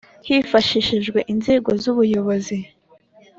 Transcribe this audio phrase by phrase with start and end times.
[0.27, 2.57] Hifashishijwe inzego z ubuyobozi